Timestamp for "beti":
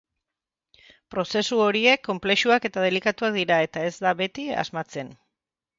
4.25-4.53